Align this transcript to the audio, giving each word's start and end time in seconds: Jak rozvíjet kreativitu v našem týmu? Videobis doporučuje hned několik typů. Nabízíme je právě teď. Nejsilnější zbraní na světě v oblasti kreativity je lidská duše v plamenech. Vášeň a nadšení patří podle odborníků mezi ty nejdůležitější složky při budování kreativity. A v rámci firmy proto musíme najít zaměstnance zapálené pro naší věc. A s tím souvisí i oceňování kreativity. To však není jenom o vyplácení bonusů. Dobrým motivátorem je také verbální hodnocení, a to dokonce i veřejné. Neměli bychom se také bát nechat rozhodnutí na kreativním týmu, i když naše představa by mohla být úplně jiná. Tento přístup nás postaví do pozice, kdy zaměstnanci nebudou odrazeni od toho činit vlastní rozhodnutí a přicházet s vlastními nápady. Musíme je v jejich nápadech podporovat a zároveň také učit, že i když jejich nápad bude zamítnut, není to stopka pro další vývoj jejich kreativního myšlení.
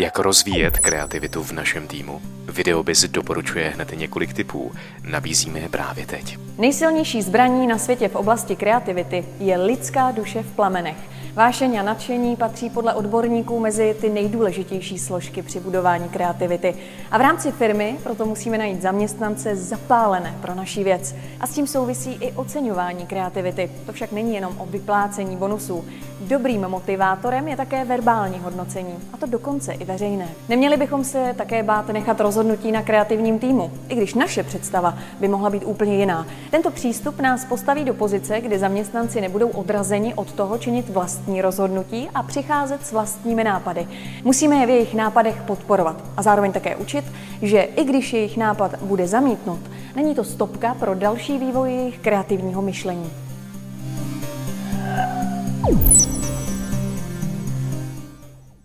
Jak 0.00 0.18
rozvíjet 0.18 0.78
kreativitu 0.78 1.42
v 1.42 1.52
našem 1.52 1.86
týmu? 1.86 2.20
Videobis 2.48 3.04
doporučuje 3.04 3.68
hned 3.68 3.92
několik 3.96 4.32
typů. 4.32 4.72
Nabízíme 5.10 5.58
je 5.58 5.68
právě 5.68 6.06
teď. 6.06 6.38
Nejsilnější 6.58 7.22
zbraní 7.22 7.66
na 7.66 7.78
světě 7.78 8.08
v 8.08 8.14
oblasti 8.14 8.56
kreativity 8.56 9.24
je 9.40 9.56
lidská 9.56 10.10
duše 10.10 10.42
v 10.42 10.56
plamenech. 10.56 10.96
Vášeň 11.34 11.78
a 11.78 11.82
nadšení 11.82 12.36
patří 12.36 12.70
podle 12.70 12.94
odborníků 12.94 13.60
mezi 13.60 13.96
ty 14.00 14.10
nejdůležitější 14.10 14.98
složky 14.98 15.42
při 15.42 15.60
budování 15.60 16.08
kreativity. 16.08 16.74
A 17.10 17.18
v 17.18 17.20
rámci 17.20 17.52
firmy 17.52 17.96
proto 18.02 18.26
musíme 18.26 18.58
najít 18.58 18.82
zaměstnance 18.82 19.56
zapálené 19.56 20.38
pro 20.42 20.54
naší 20.54 20.84
věc. 20.84 21.14
A 21.40 21.46
s 21.46 21.54
tím 21.54 21.66
souvisí 21.66 22.12
i 22.12 22.32
oceňování 22.32 23.06
kreativity. 23.06 23.70
To 23.86 23.92
však 23.92 24.12
není 24.12 24.34
jenom 24.34 24.54
o 24.58 24.66
vyplácení 24.66 25.36
bonusů. 25.36 25.84
Dobrým 26.20 26.68
motivátorem 26.68 27.48
je 27.48 27.56
také 27.56 27.84
verbální 27.84 28.38
hodnocení, 28.38 28.94
a 29.12 29.16
to 29.16 29.26
dokonce 29.26 29.72
i 29.72 29.84
veřejné. 29.84 30.28
Neměli 30.48 30.76
bychom 30.76 31.04
se 31.04 31.34
také 31.36 31.62
bát 31.62 31.88
nechat 31.88 32.20
rozhodnutí 32.20 32.72
na 32.72 32.82
kreativním 32.82 33.38
týmu, 33.38 33.70
i 33.88 33.94
když 33.94 34.14
naše 34.14 34.42
představa 34.42 34.98
by 35.20 35.28
mohla 35.28 35.50
být 35.50 35.64
úplně 35.66 35.96
jiná. 35.96 36.26
Tento 36.50 36.70
přístup 36.70 37.20
nás 37.20 37.44
postaví 37.44 37.84
do 37.84 37.94
pozice, 37.94 38.40
kdy 38.40 38.58
zaměstnanci 38.58 39.20
nebudou 39.20 39.48
odrazeni 39.48 40.14
od 40.14 40.32
toho 40.32 40.58
činit 40.58 40.90
vlastní 40.90 41.42
rozhodnutí 41.42 42.08
a 42.14 42.22
přicházet 42.22 42.86
s 42.86 42.92
vlastními 42.92 43.44
nápady. 43.44 43.88
Musíme 44.24 44.56
je 44.56 44.66
v 44.66 44.70
jejich 44.70 44.94
nápadech 44.94 45.42
podporovat 45.46 46.04
a 46.16 46.22
zároveň 46.22 46.52
také 46.52 46.76
učit, 46.76 47.04
že 47.42 47.60
i 47.60 47.84
když 47.84 48.12
jejich 48.12 48.36
nápad 48.36 48.82
bude 48.82 49.06
zamítnut, 49.06 49.60
není 49.96 50.14
to 50.14 50.24
stopka 50.24 50.74
pro 50.74 50.94
další 50.94 51.38
vývoj 51.38 51.72
jejich 51.72 51.98
kreativního 51.98 52.62
myšlení. 52.62 53.10